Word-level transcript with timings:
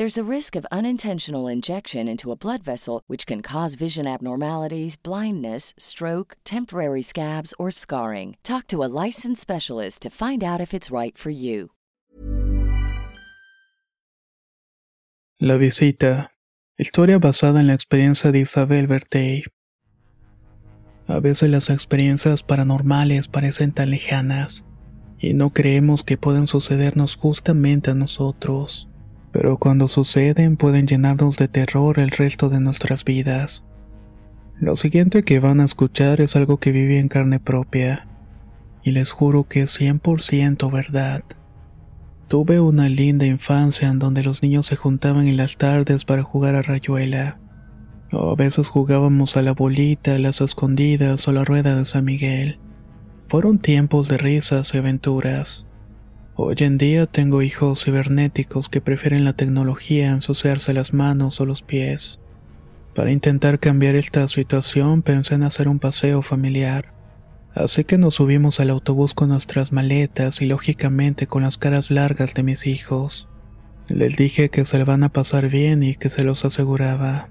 There's 0.00 0.16
a 0.16 0.34
risk 0.36 0.56
of 0.56 0.66
unintentional 0.72 1.46
injection 1.46 2.08
into 2.08 2.32
a 2.32 2.34
blood 2.34 2.62
vessel, 2.62 3.02
which 3.06 3.26
can 3.26 3.42
cause 3.42 3.74
vision 3.74 4.06
abnormalities, 4.06 4.96
blindness, 4.96 5.74
stroke, 5.76 6.38
temporary 6.42 7.02
scabs, 7.02 7.52
or 7.58 7.70
scarring. 7.70 8.38
Talk 8.42 8.66
to 8.68 8.82
a 8.82 8.88
licensed 8.88 9.42
specialist 9.42 10.00
to 10.00 10.08
find 10.08 10.42
out 10.42 10.58
if 10.58 10.72
it's 10.72 10.90
right 10.90 11.18
for 11.18 11.28
you. 11.28 11.72
La 15.38 15.58
visita. 15.58 16.30
Historia 16.78 17.18
basada 17.18 17.60
en 17.60 17.66
la 17.66 17.74
experiencia 17.74 18.32
de 18.32 18.38
Isabel 18.38 18.86
Bertey. 18.86 19.44
A 21.08 21.20
veces 21.20 21.50
las 21.50 21.68
experiencias 21.68 22.42
paranormales 22.42 23.28
parecen 23.28 23.72
tan 23.72 23.90
lejanas 23.90 24.64
y 25.18 25.34
no 25.34 25.50
creemos 25.50 26.04
que 26.04 26.16
pueden 26.16 26.46
sucedernos 26.46 27.16
justamente 27.16 27.90
a 27.90 27.94
nosotros, 27.94 28.89
pero 29.32 29.58
cuando 29.58 29.88
suceden 29.88 30.56
pueden 30.56 30.86
llenarnos 30.86 31.36
de 31.36 31.48
terror 31.48 31.98
el 31.98 32.10
resto 32.10 32.48
de 32.48 32.60
nuestras 32.60 33.04
vidas. 33.04 33.64
Lo 34.58 34.76
siguiente 34.76 35.22
que 35.22 35.40
van 35.40 35.60
a 35.60 35.64
escuchar 35.64 36.20
es 36.20 36.36
algo 36.36 36.58
que 36.58 36.72
viví 36.72 36.96
en 36.96 37.08
carne 37.08 37.40
propia, 37.40 38.06
y 38.82 38.90
les 38.90 39.12
juro 39.12 39.44
que 39.44 39.62
es 39.62 39.80
100% 39.80 40.70
verdad. 40.70 41.22
Tuve 42.28 42.60
una 42.60 42.88
linda 42.88 43.26
infancia 43.26 43.88
en 43.88 43.98
donde 43.98 44.22
los 44.22 44.42
niños 44.42 44.66
se 44.66 44.76
juntaban 44.76 45.26
en 45.26 45.36
las 45.36 45.56
tardes 45.56 46.04
para 46.04 46.22
jugar 46.22 46.54
a 46.54 46.62
rayuela. 46.62 47.38
O 48.12 48.32
a 48.32 48.34
veces 48.34 48.68
jugábamos 48.68 49.36
a 49.36 49.42
la 49.42 49.52
bolita, 49.52 50.14
a 50.14 50.18
las 50.18 50.40
escondidas 50.40 51.26
o 51.26 51.32
la 51.32 51.44
rueda 51.44 51.74
de 51.74 51.84
San 51.84 52.04
Miguel. 52.04 52.58
Fueron 53.28 53.58
tiempos 53.58 54.08
de 54.08 54.18
risas 54.18 54.74
y 54.74 54.78
aventuras. 54.78 55.66
Hoy 56.42 56.54
en 56.60 56.78
día 56.78 57.04
tengo 57.04 57.42
hijos 57.42 57.84
cibernéticos 57.84 58.70
que 58.70 58.80
prefieren 58.80 59.26
la 59.26 59.34
tecnología 59.34 60.08
a 60.08 60.14
ensuciarse 60.14 60.72
las 60.72 60.94
manos 60.94 61.38
o 61.38 61.44
los 61.44 61.60
pies. 61.60 62.18
Para 62.94 63.12
intentar 63.12 63.58
cambiar 63.58 63.94
esta 63.94 64.26
situación 64.26 65.02
pensé 65.02 65.34
en 65.34 65.42
hacer 65.42 65.68
un 65.68 65.78
paseo 65.78 66.22
familiar. 66.22 66.94
Así 67.54 67.84
que 67.84 67.98
nos 67.98 68.14
subimos 68.14 68.58
al 68.58 68.70
autobús 68.70 69.12
con 69.12 69.28
nuestras 69.28 69.70
maletas 69.70 70.40
y 70.40 70.46
lógicamente 70.46 71.26
con 71.26 71.42
las 71.42 71.58
caras 71.58 71.90
largas 71.90 72.32
de 72.32 72.42
mis 72.42 72.66
hijos. 72.66 73.28
Les 73.88 74.16
dije 74.16 74.48
que 74.48 74.64
se 74.64 74.78
le 74.78 74.84
van 74.84 75.02
a 75.02 75.10
pasar 75.10 75.50
bien 75.50 75.82
y 75.82 75.94
que 75.94 76.08
se 76.08 76.24
los 76.24 76.46
aseguraba. 76.46 77.28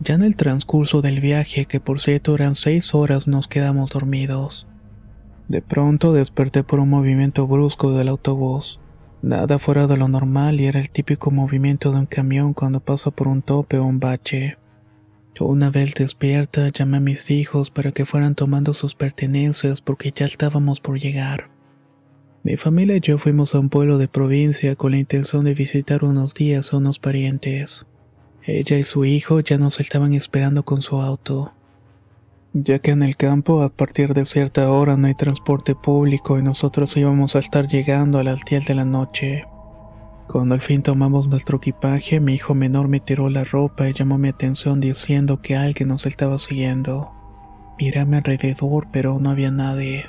Ya 0.00 0.14
en 0.14 0.22
el 0.22 0.36
transcurso 0.36 1.02
del 1.02 1.20
viaje, 1.20 1.66
que 1.66 1.80
por 1.80 2.00
cierto 2.00 2.34
eran 2.34 2.54
seis 2.54 2.94
horas, 2.94 3.28
nos 3.28 3.46
quedamos 3.46 3.90
dormidos. 3.90 4.66
De 5.52 5.60
pronto 5.60 6.14
desperté 6.14 6.64
por 6.64 6.80
un 6.80 6.88
movimiento 6.88 7.46
brusco 7.46 7.92
del 7.92 8.08
autobús. 8.08 8.80
Nada 9.20 9.58
fuera 9.58 9.86
de 9.86 9.98
lo 9.98 10.08
normal 10.08 10.58
y 10.58 10.64
era 10.64 10.80
el 10.80 10.88
típico 10.88 11.30
movimiento 11.30 11.92
de 11.92 11.98
un 11.98 12.06
camión 12.06 12.54
cuando 12.54 12.80
pasa 12.80 13.10
por 13.10 13.28
un 13.28 13.42
tope 13.42 13.76
o 13.76 13.84
un 13.84 14.00
bache. 14.00 14.56
Una 15.38 15.68
vez 15.68 15.92
despierta, 15.94 16.70
llamé 16.70 16.96
a 16.96 17.00
mis 17.00 17.30
hijos 17.30 17.70
para 17.70 17.92
que 17.92 18.06
fueran 18.06 18.34
tomando 18.34 18.72
sus 18.72 18.94
pertenencias 18.94 19.82
porque 19.82 20.10
ya 20.10 20.24
estábamos 20.24 20.80
por 20.80 20.98
llegar. 20.98 21.50
Mi 22.44 22.56
familia 22.56 22.96
y 22.96 23.00
yo 23.00 23.18
fuimos 23.18 23.54
a 23.54 23.58
un 23.58 23.68
pueblo 23.68 23.98
de 23.98 24.08
provincia 24.08 24.74
con 24.74 24.92
la 24.92 24.98
intención 25.00 25.44
de 25.44 25.52
visitar 25.52 26.02
unos 26.02 26.32
días 26.32 26.72
a 26.72 26.78
unos 26.78 26.98
parientes. 26.98 27.84
Ella 28.46 28.78
y 28.78 28.84
su 28.84 29.04
hijo 29.04 29.40
ya 29.40 29.58
nos 29.58 29.80
estaban 29.80 30.14
esperando 30.14 30.62
con 30.62 30.80
su 30.80 30.96
auto. 31.02 31.52
Ya 32.54 32.80
que 32.80 32.90
en 32.90 33.02
el 33.02 33.16
campo 33.16 33.62
a 33.62 33.70
partir 33.70 34.12
de 34.12 34.26
cierta 34.26 34.70
hora 34.70 34.98
no 34.98 35.06
hay 35.06 35.14
transporte 35.14 35.74
público 35.74 36.38
y 36.38 36.42
nosotros 36.42 36.94
íbamos 36.98 37.34
a 37.34 37.38
estar 37.38 37.66
llegando 37.66 38.18
a 38.18 38.24
las 38.24 38.40
10 38.44 38.66
de 38.66 38.74
la 38.74 38.84
noche. 38.84 39.46
Cuando 40.28 40.54
al 40.54 40.60
fin 40.60 40.82
tomamos 40.82 41.28
nuestro 41.28 41.56
equipaje, 41.56 42.20
mi 42.20 42.34
hijo 42.34 42.54
menor 42.54 42.88
me 42.88 43.00
tiró 43.00 43.30
la 43.30 43.44
ropa 43.44 43.88
y 43.88 43.94
llamó 43.94 44.18
mi 44.18 44.28
atención 44.28 44.80
diciendo 44.80 45.40
que 45.40 45.56
alguien 45.56 45.88
nos 45.88 46.04
estaba 46.04 46.38
siguiendo. 46.38 47.10
Miré 47.78 48.00
a 48.00 48.04
mi 48.04 48.18
alrededor, 48.18 48.86
pero 48.92 49.18
no 49.18 49.30
había 49.30 49.50
nadie. 49.50 50.04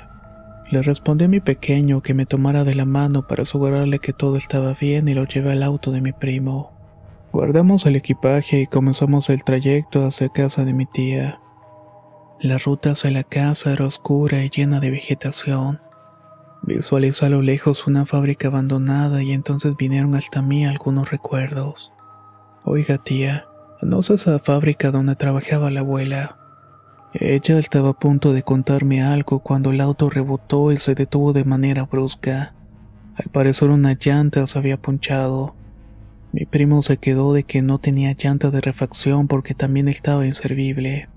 Le 0.70 0.82
respondí 0.82 1.24
a 1.24 1.28
mi 1.28 1.40
pequeño 1.40 2.02
que 2.02 2.12
me 2.12 2.26
tomara 2.26 2.64
de 2.64 2.74
la 2.74 2.84
mano 2.84 3.26
para 3.26 3.44
asegurarle 3.44 4.00
que 4.00 4.12
todo 4.12 4.36
estaba 4.36 4.74
bien 4.78 5.08
y 5.08 5.14
lo 5.14 5.24
llevé 5.24 5.52
al 5.52 5.62
auto 5.62 5.92
de 5.92 6.02
mi 6.02 6.12
primo. 6.12 6.72
Guardamos 7.32 7.86
el 7.86 7.96
equipaje 7.96 8.60
y 8.60 8.66
comenzamos 8.66 9.30
el 9.30 9.44
trayecto 9.44 10.04
hacia 10.04 10.28
casa 10.28 10.64
de 10.64 10.74
mi 10.74 10.84
tía. 10.84 11.40
La 12.40 12.58
ruta 12.58 12.90
hacia 12.90 13.10
la 13.10 13.24
casa 13.24 13.72
era 13.72 13.86
oscura 13.86 14.44
y 14.44 14.50
llena 14.50 14.80
de 14.80 14.90
vegetación. 14.90 15.80
Visualizé 16.62 17.26
a 17.26 17.28
lo 17.28 17.42
lejos 17.42 17.86
una 17.86 18.06
fábrica 18.06 18.48
abandonada 18.48 19.22
y 19.22 19.32
entonces 19.32 19.76
vinieron 19.76 20.14
hasta 20.14 20.42
mí 20.42 20.66
algunos 20.66 21.10
recuerdos. 21.10 21.92
Oiga 22.64 22.98
tía, 22.98 23.46
¿no 23.82 24.00
es 24.00 24.10
esa 24.10 24.38
fábrica 24.38 24.90
donde 24.90 25.14
trabajaba 25.14 25.70
la 25.70 25.80
abuela? 25.80 26.38
Ella 27.12 27.58
estaba 27.58 27.90
a 27.90 27.98
punto 27.98 28.32
de 28.32 28.42
contarme 28.42 29.02
algo 29.02 29.38
cuando 29.38 29.70
el 29.70 29.80
auto 29.80 30.10
rebotó 30.10 30.72
y 30.72 30.78
se 30.78 30.94
detuvo 30.94 31.32
de 31.32 31.44
manera 31.44 31.84
brusca. 31.84 32.54
Al 33.14 33.30
parecer 33.30 33.70
una 33.70 33.94
llanta 33.94 34.46
se 34.48 34.58
había 34.58 34.76
punchado. 34.76 35.54
Mi 36.32 36.46
primo 36.46 36.82
se 36.82 36.96
quedó 36.96 37.32
de 37.32 37.44
que 37.44 37.62
no 37.62 37.78
tenía 37.78 38.16
llanta 38.18 38.50
de 38.50 38.60
refacción 38.60 39.28
porque 39.28 39.54
también 39.54 39.86
estaba 39.86 40.26
inservible. 40.26 41.08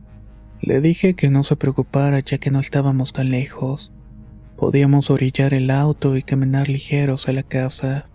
Le 0.62 0.82
dije 0.82 1.14
que 1.14 1.30
no 1.30 1.44
se 1.44 1.56
preocupara 1.56 2.20
ya 2.20 2.40
que 2.40 2.52
no 2.52 2.60
estábamos 2.60 3.14
tan 3.14 3.30
lejos. 3.30 3.94
Podíamos 4.58 5.12
orillar 5.12 5.54
el 5.54 5.70
auto 5.70 6.18
y 6.18 6.24
caminar 6.24 6.68
ligeros 6.68 7.28
a 7.28 7.34
la 7.34 7.44
casa. 7.44 8.08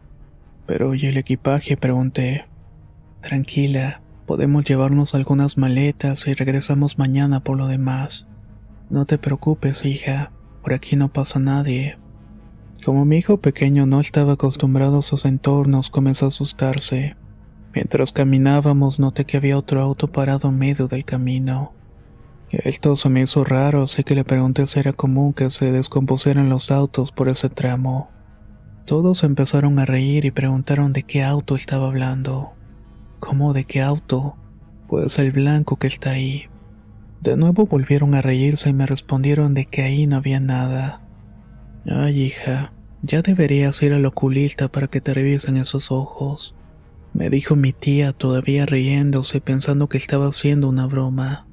Pero 0.66 0.94
¿y 0.94 1.06
el 1.06 1.16
equipaje? 1.16 1.76
pregunté. 1.76 2.46
Tranquila, 3.20 4.00
podemos 4.26 4.64
llevarnos 4.64 5.14
algunas 5.14 5.56
maletas 5.56 6.26
y 6.26 6.34
regresamos 6.34 6.98
mañana 6.98 7.40
por 7.40 7.56
lo 7.56 7.68
demás. 7.68 8.26
No 8.90 9.06
te 9.06 9.18
preocupes, 9.18 9.84
hija, 9.84 10.32
por 10.62 10.74
aquí 10.74 10.96
no 10.96 11.08
pasa 11.12 11.38
nadie. 11.38 11.96
Como 12.84 13.04
mi 13.04 13.18
hijo 13.18 13.36
pequeño 13.36 13.86
no 13.86 14.00
estaba 14.00 14.32
acostumbrado 14.32 14.98
a 14.98 15.02
sus 15.02 15.24
entornos, 15.24 15.90
comenzó 15.90 16.24
a 16.24 16.28
asustarse. 16.28 17.14
Mientras 17.72 18.10
caminábamos 18.10 18.98
noté 18.98 19.24
que 19.24 19.36
había 19.36 19.56
otro 19.56 19.80
auto 19.80 20.08
parado 20.08 20.48
en 20.48 20.58
medio 20.58 20.88
del 20.88 21.04
camino. 21.04 21.72
Esto 22.52 22.96
se 22.96 23.08
me 23.08 23.22
hizo 23.22 23.44
raro, 23.44 23.82
así 23.82 24.04
que 24.04 24.14
le 24.14 24.24
pregunté 24.24 24.66
si 24.66 24.78
era 24.78 24.92
común 24.92 25.32
que 25.32 25.48
se 25.50 25.72
descompusieran 25.72 26.50
los 26.50 26.70
autos 26.70 27.10
por 27.10 27.30
ese 27.30 27.48
tramo. 27.48 28.10
Todos 28.84 29.24
empezaron 29.24 29.78
a 29.78 29.86
reír 29.86 30.26
y 30.26 30.30
preguntaron 30.30 30.92
de 30.92 31.02
qué 31.02 31.22
auto 31.24 31.56
estaba 31.56 31.86
hablando. 31.86 32.52
¿Cómo 33.20 33.54
de 33.54 33.64
qué 33.64 33.80
auto? 33.80 34.36
Pues 34.86 35.18
el 35.18 35.32
blanco 35.32 35.76
que 35.76 35.86
está 35.86 36.10
ahí. 36.10 36.44
De 37.22 37.38
nuevo 37.38 37.64
volvieron 37.64 38.14
a 38.14 38.20
reírse 38.20 38.68
y 38.68 38.74
me 38.74 38.84
respondieron 38.84 39.54
de 39.54 39.64
que 39.64 39.82
ahí 39.82 40.06
no 40.06 40.16
había 40.16 40.38
nada. 40.38 41.00
Ay, 41.86 42.20
hija, 42.20 42.72
ya 43.00 43.22
deberías 43.22 43.82
ir 43.82 43.94
al 43.94 44.04
oculista 44.04 44.68
para 44.68 44.88
que 44.88 45.00
te 45.00 45.14
revisen 45.14 45.56
esos 45.56 45.90
ojos. 45.90 46.54
Me 47.14 47.30
dijo 47.30 47.56
mi 47.56 47.72
tía 47.72 48.12
todavía 48.12 48.66
riéndose 48.66 49.40
pensando 49.40 49.88
que 49.88 49.98
estaba 49.98 50.26
haciendo 50.26 50.68
una 50.68 50.86
broma. 50.86 51.46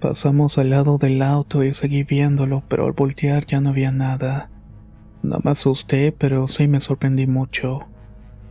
Pasamos 0.00 0.58
al 0.58 0.70
lado 0.70 0.96
del 0.98 1.22
auto 1.22 1.64
y 1.64 1.74
seguí 1.74 2.04
viéndolo, 2.04 2.62
pero 2.68 2.86
al 2.86 2.92
voltear 2.92 3.46
ya 3.46 3.60
no 3.60 3.70
había 3.70 3.90
nada. 3.90 4.48
No 5.24 5.40
me 5.42 5.50
asusté, 5.50 6.12
pero 6.12 6.46
sí 6.46 6.68
me 6.68 6.80
sorprendí 6.80 7.26
mucho. 7.26 7.80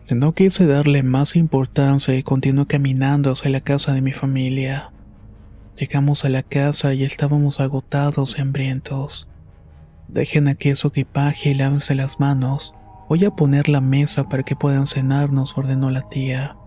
No 0.10 0.34
quise 0.34 0.66
darle 0.66 1.04
más 1.04 1.38
importancia 1.38 2.16
y 2.16 2.24
continué 2.24 2.68
caminando 2.68 3.32
hacia 3.32 3.50
la 3.50 3.62
casa 3.62 3.94
de 3.94 4.02
mi 4.02 4.12
familia. 4.12 4.92
Llegamos 5.78 6.26
a 6.26 6.30
la 6.30 6.44
casa 6.44 6.94
y 6.94 7.04
estábamos 7.04 7.62
agotados 7.62 8.36
y 8.38 8.42
hambrientos. 8.42 9.30
Dejen 10.10 10.50
aquí 10.50 10.76
su 10.76 10.90
equipaje 10.90 11.52
y 11.52 11.54
lávense 11.54 11.96
las 11.96 12.20
manos. 12.20 12.74
Voy 13.08 13.24
a 13.24 13.32
poner 13.32 13.70
la 13.70 13.80
mesa 13.80 14.28
para 14.28 14.44
que 14.44 14.56
puedan 14.56 14.88
cenar, 14.88 15.32
nos 15.32 15.58
ordenó 15.58 15.92
la 15.92 16.10
tía. 16.10 16.58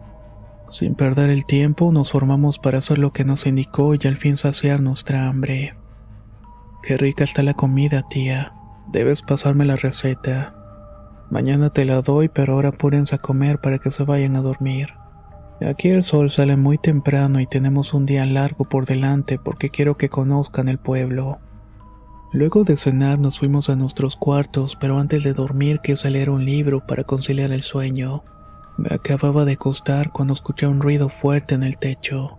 Sin 0.70 0.94
perder 0.94 1.30
el 1.30 1.46
tiempo, 1.46 1.90
nos 1.90 2.12
formamos 2.12 2.60
para 2.60 2.78
hacer 2.78 2.98
lo 2.98 3.12
que 3.12 3.24
nos 3.24 3.44
indicó 3.44 3.94
y 3.94 3.98
al 4.06 4.16
fin 4.16 4.36
saciar 4.36 4.80
nuestra 4.80 5.28
hambre. 5.28 5.74
Qué 6.84 6.96
rica 6.96 7.24
está 7.24 7.42
la 7.42 7.54
comida, 7.54 8.04
tía. 8.08 8.52
Debes 8.92 9.22
pasarme 9.22 9.64
la 9.64 9.74
receta. 9.74 10.54
Mañana 11.28 11.70
te 11.70 11.84
la 11.84 12.00
doy, 12.02 12.28
pero 12.28 12.54
ahora 12.54 12.68
apúrense 12.68 13.16
a 13.16 13.18
comer 13.18 13.58
para 13.58 13.78
que 13.78 13.90
se 13.90 14.04
vayan 14.04 14.36
a 14.36 14.42
dormir. 14.42 14.90
Aquí 15.60 15.88
el 15.88 16.04
sol 16.04 16.30
sale 16.30 16.56
muy 16.56 16.78
temprano 16.78 17.40
y 17.40 17.46
tenemos 17.46 17.92
un 17.92 18.06
día 18.06 18.24
largo 18.24 18.64
por 18.64 18.86
delante 18.86 19.38
porque 19.38 19.70
quiero 19.70 19.96
que 19.96 20.08
conozcan 20.08 20.68
el 20.68 20.78
pueblo. 20.78 21.38
Luego 22.32 22.62
de 22.62 22.76
cenar 22.76 23.18
nos 23.18 23.40
fuimos 23.40 23.68
a 23.70 23.76
nuestros 23.76 24.14
cuartos, 24.16 24.76
pero 24.80 25.00
antes 25.00 25.24
de 25.24 25.34
dormir 25.34 25.80
quise 25.82 26.10
leer 26.10 26.30
un 26.30 26.44
libro 26.44 26.86
para 26.86 27.02
conciliar 27.02 27.50
el 27.50 27.62
sueño. 27.62 28.22
Me 28.80 28.94
acababa 28.94 29.44
de 29.44 29.52
acostar 29.52 30.10
cuando 30.10 30.32
escuché 30.32 30.66
un 30.66 30.80
ruido 30.80 31.10
fuerte 31.10 31.54
en 31.54 31.64
el 31.64 31.76
techo. 31.76 32.38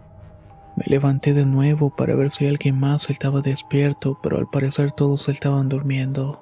Me 0.75 0.85
levanté 0.87 1.35
de 1.35 1.45
nuevo 1.45 1.95
para 1.95 2.15
ver 2.15 2.31
si 2.31 2.47
alguien 2.47 2.79
más 2.79 3.11
estaba 3.11 3.41
despierto, 3.41 4.17
pero 4.23 4.39
al 4.39 4.47
parecer 4.47 4.91
todos 4.91 5.29
estaban 5.29 5.69
durmiendo. 5.69 6.41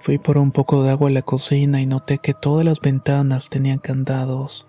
Fui 0.00 0.18
por 0.18 0.36
un 0.36 0.52
poco 0.52 0.82
de 0.82 0.90
agua 0.90 1.08
a 1.08 1.12
la 1.12 1.22
cocina 1.22 1.80
y 1.80 1.86
noté 1.86 2.18
que 2.18 2.34
todas 2.34 2.66
las 2.66 2.80
ventanas 2.80 3.48
tenían 3.48 3.78
candados. 3.78 4.68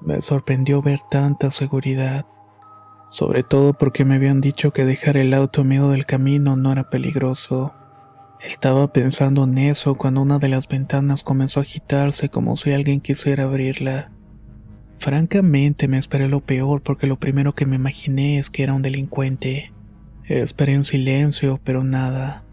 Me 0.00 0.22
sorprendió 0.22 0.82
ver 0.82 1.00
tanta 1.10 1.50
seguridad, 1.50 2.26
sobre 3.08 3.42
todo 3.42 3.72
porque 3.72 4.04
me 4.04 4.14
habían 4.14 4.40
dicho 4.40 4.70
que 4.70 4.84
dejar 4.84 5.16
el 5.16 5.34
auto 5.34 5.62
en 5.62 5.68
medio 5.68 5.88
del 5.88 6.06
camino 6.06 6.54
no 6.54 6.70
era 6.70 6.90
peligroso. 6.90 7.74
Estaba 8.42 8.90
pensando 8.90 9.44
en 9.44 9.58
eso 9.58 9.96
cuando 9.96 10.22
una 10.22 10.38
de 10.38 10.48
las 10.48 10.66
ventanas 10.66 11.22
comenzó 11.22 11.60
a 11.60 11.62
agitarse 11.62 12.30
como 12.30 12.56
si 12.56 12.72
alguien 12.72 13.02
quisiera 13.02 13.44
abrirla. 13.44 14.10
Francamente 14.98 15.88
me 15.88 15.98
esperé 15.98 16.26
lo 16.26 16.40
peor 16.40 16.82
porque 16.82 17.06
lo 17.06 17.18
primero 17.18 17.54
que 17.54 17.66
me 17.66 17.76
imaginé 17.76 18.38
es 18.38 18.48
que 18.48 18.62
era 18.62 18.72
un 18.72 18.80
delincuente. 18.80 19.72
Esperé 20.24 20.72
en 20.72 20.84
silencio, 20.84 21.60
pero 21.64 21.84
nada. 21.84 22.44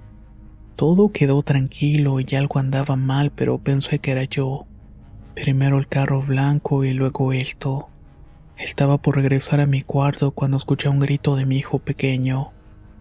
Todo 0.75 1.11
quedó 1.11 1.41
tranquilo 1.41 2.19
y 2.19 2.35
algo 2.35 2.59
andaba 2.59 2.97
mal, 2.97 3.31
pero 3.31 3.57
pensé 3.57 3.99
que 3.99 4.11
era 4.11 4.25
yo. 4.25 4.65
Primero 5.35 5.77
el 5.77 5.87
carro 5.87 6.21
blanco 6.21 6.83
y 6.83 6.93
luego 6.93 7.31
esto. 7.31 7.87
Estaba 8.57 8.97
por 8.97 9.15
regresar 9.15 9.61
a 9.61 9.65
mi 9.65 9.83
cuarto 9.83 10.31
cuando 10.31 10.57
escuché 10.57 10.89
un 10.89 10.99
grito 10.99 11.35
de 11.35 11.45
mi 11.45 11.57
hijo 11.57 11.79
pequeño. 11.79 12.51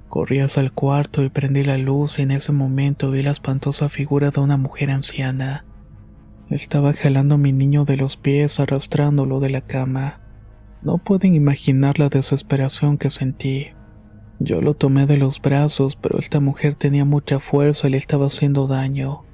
Corrí 0.09 0.41
hacia 0.41 0.63
el 0.63 0.73
cuarto 0.73 1.23
y 1.23 1.29
prendí 1.29 1.65
la 1.65 1.79
luz 1.79 2.19
y 2.19 2.23
en 2.23 2.31
ese 2.31 2.53
momento 2.53 3.11
vi 3.11 3.23
la 3.23 3.33
espantosa 3.33 3.89
figura 3.89 4.31
de 4.31 4.41
una 4.41 4.57
mujer 4.57 4.91
anciana. 4.91 5.65
Estaba 6.49 6.93
jalando 6.93 7.35
a 7.35 7.39
mi 7.39 7.53
niño 7.53 7.85
de 7.85 7.97
los 7.97 8.17
pies 8.17 8.61
arrastrándolo 8.61 9.41
de 9.41 9.51
la 9.51 9.63
cama. 9.63 10.21
No 10.83 10.99
pueden 10.99 11.35
imaginar 11.35 11.99
la 11.99 12.09
desesperación 12.09 12.99
que 12.99 13.11
sentí. 13.11 13.69
Yo 14.39 14.61
lo 14.61 14.75
tomé 14.75 15.07
de 15.07 15.17
los 15.17 15.41
brazos, 15.41 15.97
pero 15.97 16.19
esta 16.19 16.39
mujer 16.39 16.75
tenía 16.75 17.05
mucha 17.05 17.41
fuerza 17.41 17.89
y 17.89 17.91
le 17.91 17.97
estaba 17.97 18.27
haciendo 18.27 18.69
daño. 18.69 19.25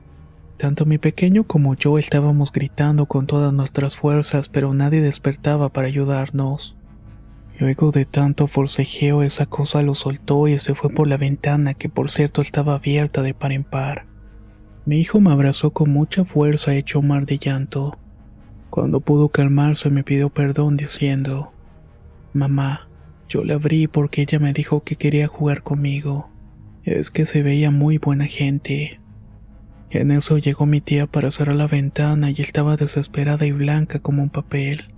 Tanto 0.57 0.87
mi 0.87 0.97
pequeño 0.97 1.45
como 1.45 1.75
yo 1.75 1.99
estábamos 1.99 2.53
gritando 2.53 3.07
con 3.07 3.27
todas 3.27 3.53
nuestras 3.53 3.97
fuerzas, 3.97 4.49
pero 4.49 4.73
nadie 4.73 5.01
despertaba 5.01 5.69
para 5.69 5.89
ayudarnos. 5.89 6.77
Luego 7.63 7.93
de 7.93 8.07
tanto 8.07 8.49
forcejeo, 8.49 9.23
esa 9.23 9.47
cosa 9.47 9.83
lo 9.83 9.95
soltó 9.95 10.49
y 10.49 10.59
se 10.59 10.75
fue 10.75 10.91
por 10.91 11.07
la 11.07 11.17
ventana, 11.17 11.75
que 11.75 11.89
por 11.89 12.11
cierto 12.11 12.43
estaba 12.43 12.75
abierta 12.75 13.23
de 13.23 13.35
par 13.35 13.53
en 13.53 13.63
par. 13.63 14.05
Mi 14.85 14.99
hijo 14.99 15.21
me 15.21 15.31
abrazó 15.31 15.71
con 15.71 15.89
mucha 15.89 16.25
fuerza 16.25 16.75
hecho 16.75 16.99
un 16.99 17.07
mar 17.07 17.25
de 17.25 17.39
llanto. 17.39 17.97
Cuando 18.69 18.99
pudo 18.99 19.29
calmarse 19.29 19.91
me 19.91 20.03
pidió 20.03 20.29
perdón 20.29 20.77
diciendo, 20.77 21.53
Mamá, 22.33 22.89
yo 23.29 23.45
le 23.45 23.55
abrí 23.55 23.87
porque 23.87 24.23
ella 24.23 24.41
me 24.41 24.53
dijo 24.53 24.83
que 24.83 24.97
quería 24.97 25.29
jugar 25.29 25.63
conmigo. 25.63 26.31
Es 26.83 27.13
que 27.13 27.27
se 27.27 27.45
veía 27.45 27.71
muy 27.71 27.99
buena 27.99 28.27
gente. 28.27 28.99
En 29.91 30.11
eso 30.11 30.37
llegó 30.37 30.67
mi 30.67 30.81
tía 30.81 31.07
para 31.07 31.31
cerrar 31.31 31.55
la 31.55 31.69
ventana 31.69 32.33
y 32.33 32.41
estaba 32.41 32.75
desesperada 32.75 33.47
y 33.47 33.53
blanca 33.53 34.01
como 34.01 34.21
un 34.21 34.31
papel. 34.31 34.93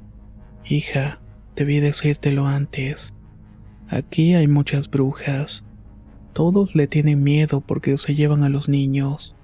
Hija, 0.64 1.18
debí 1.56 1.80
decírtelo 1.80 2.46
antes. 2.46 3.12
Aquí 3.88 4.34
hay 4.34 4.48
muchas 4.48 4.90
brujas. 4.90 5.64
Todos 6.32 6.74
le 6.74 6.86
tienen 6.86 7.22
miedo 7.22 7.60
porque 7.60 7.96
se 7.96 8.14
llevan 8.14 8.42
a 8.42 8.48
los 8.48 8.68
niños. 8.68 9.36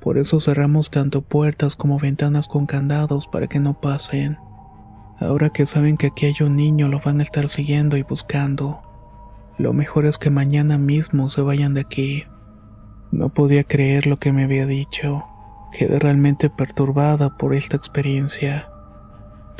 Por 0.00 0.16
eso 0.16 0.40
cerramos 0.40 0.90
tanto 0.90 1.22
puertas 1.22 1.76
como 1.76 1.98
ventanas 1.98 2.48
con 2.48 2.66
candados 2.66 3.26
para 3.26 3.48
que 3.48 3.58
no 3.58 3.80
pasen. 3.80 4.38
Ahora 5.18 5.50
que 5.50 5.66
saben 5.66 5.96
que 5.96 6.06
aquí 6.06 6.26
hay 6.26 6.36
un 6.40 6.56
niño 6.56 6.88
lo 6.88 7.00
van 7.00 7.20
a 7.20 7.22
estar 7.22 7.48
siguiendo 7.48 7.96
y 7.96 8.02
buscando. 8.02 8.80
Lo 9.58 9.74
mejor 9.74 10.06
es 10.06 10.16
que 10.16 10.30
mañana 10.30 10.78
mismo 10.78 11.28
se 11.28 11.42
vayan 11.42 11.74
de 11.74 11.82
aquí. 11.82 12.24
No 13.12 13.28
podía 13.28 13.64
creer 13.64 14.06
lo 14.06 14.18
que 14.18 14.32
me 14.32 14.44
había 14.44 14.64
dicho. 14.64 15.24
Quedé 15.72 15.98
realmente 15.98 16.48
perturbada 16.48 17.36
por 17.36 17.54
esta 17.54 17.76
experiencia. 17.76 18.68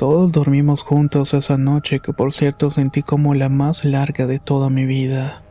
Todos 0.00 0.32
dormimos 0.32 0.82
juntos 0.82 1.34
esa 1.34 1.58
noche 1.58 2.00
que 2.00 2.14
por 2.14 2.32
cierto 2.32 2.70
sentí 2.70 3.02
como 3.02 3.34
la 3.34 3.50
más 3.50 3.84
larga 3.84 4.26
de 4.26 4.38
toda 4.38 4.70
mi 4.70 4.86
vida. 4.86 5.42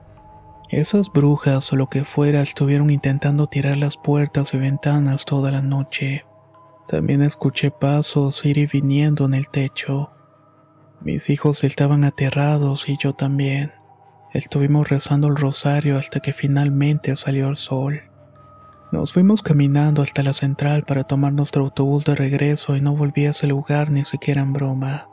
Esas 0.71 1.11
brujas 1.11 1.71
o 1.71 1.75
lo 1.75 1.85
que 1.85 2.03
fuera 2.03 2.41
estuvieron 2.41 2.89
intentando 2.89 3.45
tirar 3.45 3.77
las 3.77 3.95
puertas 3.95 4.55
y 4.55 4.57
ventanas 4.57 5.25
toda 5.25 5.51
la 5.51 5.61
noche. 5.61 6.25
También 6.87 7.21
escuché 7.21 7.69
pasos 7.69 8.43
ir 8.43 8.57
y 8.57 8.65
viniendo 8.65 9.25
en 9.25 9.35
el 9.35 9.49
techo. 9.49 10.09
Mis 10.99 11.29
hijos 11.29 11.63
estaban 11.63 12.03
aterrados 12.03 12.89
y 12.89 12.97
yo 12.97 13.13
también. 13.13 13.73
Estuvimos 14.33 14.89
rezando 14.89 15.27
el 15.27 15.35
rosario 15.35 15.95
hasta 15.95 16.21
que 16.21 16.33
finalmente 16.33 17.15
salió 17.17 17.49
el 17.49 17.55
sol. 17.57 18.08
Nos 18.91 19.13
fuimos 19.13 19.43
caminando 19.43 20.01
hasta 20.01 20.23
la 20.23 20.33
central 20.33 20.83
para 20.83 21.03
tomar 21.03 21.31
nuestro 21.31 21.63
autobús 21.63 22.05
de 22.05 22.15
regreso 22.15 22.75
y 22.75 22.81
no 22.81 22.95
volví 22.95 23.27
a 23.27 23.29
ese 23.29 23.45
lugar 23.45 23.91
ni 23.91 24.03
siquiera 24.03 24.41
en 24.41 24.51
broma. 24.51 25.07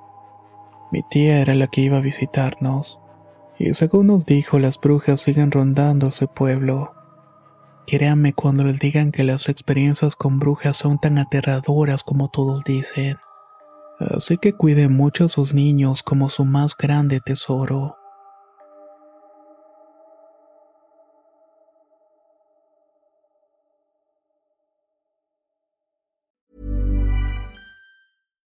Mi 0.90 1.02
tía 1.02 1.40
era 1.40 1.54
la 1.54 1.66
que 1.66 1.82
iba 1.82 1.98
a 1.98 2.00
visitarnos, 2.00 3.00
y 3.58 3.74
según 3.74 4.06
nos 4.06 4.24
dijo, 4.24 4.58
las 4.58 4.80
brujas 4.80 5.20
siguen 5.20 5.50
rondando 5.50 6.08
ese 6.08 6.26
pueblo. 6.26 6.94
Créanme 7.86 8.32
cuando 8.32 8.64
les 8.64 8.78
digan 8.78 9.12
que 9.12 9.24
las 9.24 9.48
experiencias 9.48 10.16
con 10.16 10.38
brujas 10.38 10.76
son 10.76 10.98
tan 10.98 11.18
aterradoras 11.18 12.02
como 12.02 12.30
todos 12.30 12.64
dicen. 12.64 13.18
Así 13.98 14.38
que 14.38 14.54
cuiden 14.54 14.94
mucho 14.94 15.26
a 15.26 15.28
sus 15.28 15.52
niños 15.54 16.02
como 16.02 16.28
su 16.30 16.44
más 16.44 16.76
grande 16.76 17.20
tesoro. 17.20 17.96